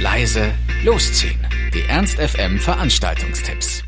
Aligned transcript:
leise, 0.00 0.52
losziehen. 0.84 1.44
Die 1.74 1.82
Ernst 1.88 2.20
FM 2.20 2.60
Veranstaltungstipps. 2.60 3.82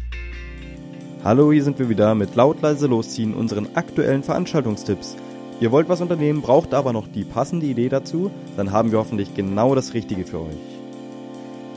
Hallo, 1.23 1.53
hier 1.53 1.63
sind 1.63 1.79
wir 1.79 1.89
wieder 1.89 2.17
mit 2.17 2.35
laut 2.35 2.61
leise 2.63 2.89
losziehen 2.89 3.33
unseren 3.33 3.69
aktuellen 3.77 4.25
Veranstaltungstipps. 4.25 5.17
Ihr 5.61 5.71
wollt 5.71 5.89
was 5.89 6.01
unternehmen, 6.01 6.43
braucht 6.43 6.75
aber 6.75 6.93
noch 6.93 7.07
die 7.07 7.23
passende 7.23 7.67
Idee 7.67 7.89
dazu, 7.89 8.33
dann 8.57 8.73
haben 8.73 8.91
wir 8.91 8.99
hoffentlich 8.99 9.35
genau 9.37 9.77
das 9.77 9.95
Richtige 9.95 10.25
für 10.25 10.41
euch. 10.41 10.57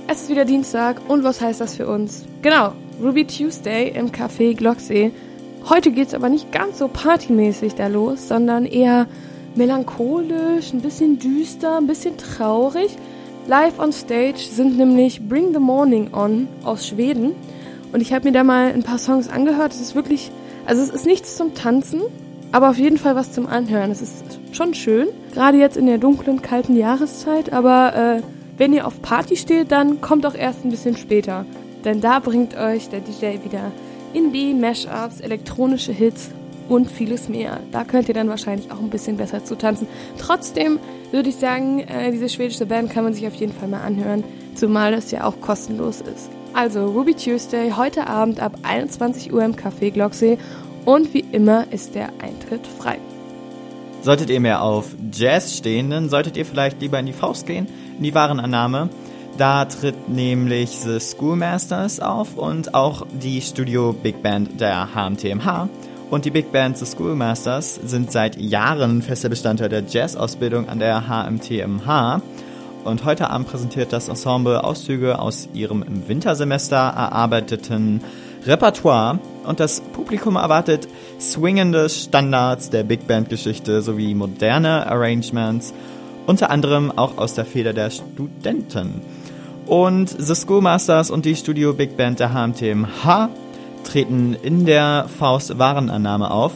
Es 0.08 0.24
ist 0.24 0.30
wieder 0.32 0.46
Dienstag 0.46 1.00
und 1.08 1.24
was 1.24 1.40
heißt 1.40 1.62
das 1.62 1.76
für 1.76 1.88
uns? 1.88 2.26
Genau, 2.42 2.72
Ruby 3.04 3.28
Tuesday 3.28 3.90
im 3.90 4.12
Café 4.12 4.56
Glocksee. 4.56 5.12
Heute 5.70 5.92
geht's 5.92 6.16
aber 6.16 6.30
nicht 6.30 6.52
ganz 6.52 6.80
so 6.80 6.88
partymäßig 6.88 7.76
da 7.76 7.86
los, 7.86 8.30
sondern 8.30 8.66
eher 8.66 9.06
melancholisch, 9.54 10.74
ein 10.74 10.82
bisschen 10.82 11.20
düster, 11.20 11.78
ein 11.78 11.86
bisschen 11.86 12.18
traurig. 12.18 12.98
Live 13.46 13.78
on 13.78 13.92
Stage 13.92 14.38
sind 14.38 14.78
nämlich 14.78 15.28
Bring 15.28 15.52
the 15.54 15.60
Morning 15.60 16.14
On 16.14 16.48
aus 16.64 16.88
Schweden. 16.88 17.34
Und 17.92 18.02
ich 18.02 18.14
habe 18.14 18.26
mir 18.26 18.32
da 18.32 18.44
mal 18.44 18.72
ein 18.72 18.84
paar 18.84 18.98
Songs 18.98 19.28
angehört. 19.28 19.74
Es 19.74 19.82
ist 19.82 19.96
wirklich, 19.96 20.32
also 20.66 20.82
es 20.82 20.90
ist 20.90 21.06
nichts 21.06 21.36
zum 21.36 21.54
Tanzen, 21.54 22.02
aber 22.54 22.70
auf 22.70 22.78
jeden 22.78 22.98
Fall 22.98 23.18
was 23.18 23.34
zum 23.34 23.46
Anhören. 23.46 23.92
Es 23.92 24.02
ist 24.02 24.40
schon 24.54 24.74
schön, 24.74 25.10
gerade 25.34 25.58
jetzt 25.58 25.76
in 25.76 25.88
der 25.88 25.98
dunklen, 25.98 26.42
kalten 26.42 26.78
Jahreszeit. 26.78 27.52
Aber 27.52 27.96
äh, 27.96 28.22
wenn 28.58 28.72
ihr 28.72 28.88
auf 28.88 29.02
Party 29.02 29.36
steht, 29.36 29.74
dann 29.74 30.00
kommt 30.00 30.26
auch 30.26 30.36
erst 30.36 30.64
ein 30.64 30.72
bisschen 30.72 30.96
später. 30.96 31.46
Denn 31.84 32.00
da 32.00 32.20
bringt 32.20 32.56
euch 32.56 32.88
der 32.88 33.02
DJ 33.02 33.44
wieder 33.44 33.74
Indie, 34.14 34.54
Mashups, 34.54 35.20
elektronische 35.20 35.92
Hits 35.92 36.30
und 36.70 36.90
vieles 36.90 37.30
mehr. 37.30 37.60
Da 37.72 37.84
könnt 37.84 38.08
ihr 38.08 38.14
dann 38.14 38.30
wahrscheinlich 38.30 38.72
auch 38.72 38.80
ein 38.80 38.90
bisschen 38.90 39.18
besser 39.18 39.44
zu 39.44 39.56
tanzen. 39.58 39.88
Trotzdem 40.18 40.80
würde 41.12 41.30
ich 41.30 41.36
sagen, 41.36 41.80
äh, 41.80 42.12
diese 42.12 42.30
schwedische 42.30 42.66
Band 42.66 42.90
kann 42.90 43.04
man 43.04 43.14
sich 43.14 43.28
auf 43.28 43.36
jeden 43.36 43.54
Fall 43.54 43.68
mal 43.68 43.82
anhören, 43.82 44.24
zumal 44.56 44.92
das 44.92 45.12
ja 45.12 45.26
auch 45.26 45.40
kostenlos 45.42 46.02
ist. 46.02 46.30
Also 46.54 46.86
Ruby 46.86 47.16
Tuesday 47.16 47.72
heute 47.72 48.08
Abend 48.08 48.40
ab 48.40 48.58
21 48.64 49.34
Uhr 49.34 49.44
im 49.44 49.56
Café 49.56 49.92
Glocksee 49.92 50.38
und 50.86 51.14
wie 51.14 51.26
immer 51.32 51.66
ist 51.72 51.96
der 51.96 52.10
Eintritt 52.22 52.68
frei. 52.68 53.00
Solltet 54.02 54.30
ihr 54.30 54.40
mehr 54.40 54.62
auf 54.62 54.96
Jazz 55.12 55.58
stehen, 55.58 55.90
dann 55.90 56.10
solltet 56.10 56.36
ihr 56.38 56.46
vielleicht 56.46 56.82
lieber 56.82 57.00
in 57.00 57.06
die 57.06 57.14
Faust 57.14 57.48
gehen, 57.48 57.68
in 57.98 58.04
die 58.04 58.14
Warenannahme. 58.14 58.90
Da 59.38 59.66
tritt 59.66 60.10
nämlich 60.10 60.70
The 60.72 61.00
Schoolmasters 61.00 62.00
auf 62.00 62.38
und 62.38 62.76
auch 62.76 63.08
die 63.12 63.42
Studio 63.42 63.94
Big 63.94 64.22
Band 64.22 64.62
der 64.62 64.90
HMTMH. 64.94 65.70
Und 66.14 66.26
die 66.26 66.30
Big 66.30 66.52
Band 66.52 66.78
The 66.78 66.86
Schoolmasters 66.86 67.74
sind 67.74 68.12
seit 68.12 68.40
Jahren 68.40 69.02
fester 69.02 69.30
Bestandteil 69.30 69.70
der 69.70 69.84
Jazz-Ausbildung 69.90 70.70
an 70.70 70.78
der 70.78 71.08
HMTMH. 71.08 72.22
Und 72.84 73.04
heute 73.04 73.32
Abend 73.32 73.48
präsentiert 73.48 73.92
das 73.92 74.10
Ensemble 74.10 74.64
Auszüge 74.64 75.18
aus 75.18 75.50
ihrem 75.56 75.82
im 75.82 76.08
Wintersemester 76.08 76.76
erarbeiteten 76.76 78.02
Repertoire. 78.46 79.18
Und 79.44 79.60
das 79.60 79.82
Publikum 79.82 80.36
erwartet 80.36 80.88
swingende 81.20 81.90
Standards 81.90 82.70
der 82.70 82.84
Big 82.84 83.08
Band-Geschichte 83.08 83.82
sowie 83.82 84.14
moderne 84.14 84.86
Arrangements, 84.86 85.74
unter 86.28 86.52
anderem 86.52 86.92
auch 86.96 87.18
aus 87.18 87.34
der 87.34 87.46
Feder 87.46 87.74
der 87.74 87.90
Studenten. 87.90 89.02
Und 89.66 90.16
The 90.16 90.36
Schoolmasters 90.36 91.10
und 91.10 91.26
die 91.26 91.36
Studio 91.36 91.74
Big 91.74 91.98
Band 91.98 92.20
der 92.20 92.34
HMTMH 92.36 93.32
treten 93.84 94.36
in 94.42 94.66
der 94.66 95.08
Faust 95.20 95.58
Warenannahme 95.60 96.32
auf. 96.32 96.54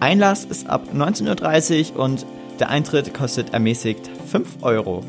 Einlass 0.00 0.44
ist 0.44 0.68
ab 0.68 0.88
19.30 0.94 1.94
Uhr 1.94 2.00
und 2.04 2.26
der 2.60 2.68
Eintritt 2.68 3.14
kostet 3.14 3.52
ermäßigt 3.52 4.10
5 4.30 4.62
Euro. 4.62 5.02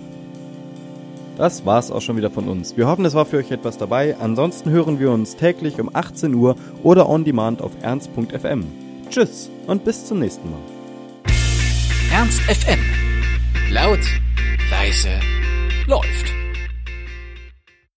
Das 1.38 1.66
war's 1.66 1.92
auch 1.92 2.02
schon 2.02 2.16
wieder 2.16 2.32
von 2.32 2.48
uns. 2.48 2.78
Wir 2.78 2.88
hoffen, 2.88 3.04
es 3.04 3.14
war 3.14 3.26
für 3.26 3.38
euch 3.38 3.52
etwas 3.52 3.78
dabei. 3.78 4.16
Ansonsten 4.20 4.70
hören 4.70 5.00
wir 5.00 5.12
uns 5.12 5.36
täglich 5.36 5.80
um 5.82 5.94
18 5.94 6.34
Uhr 6.34 6.56
oder 6.82 7.10
on 7.10 7.26
demand 7.26 7.62
auf 7.62 7.72
ernst.fm. 7.82 8.64
Tschüss 9.10 9.50
und 9.68 9.84
bis 9.84 10.06
zum 10.06 10.20
nächsten 10.20 10.50
Mal. 10.50 10.60
Ernst 12.14 12.40
FM. 12.42 12.80
Laut, 13.70 14.00
leise, 14.72 15.20
läuft. 15.88 16.45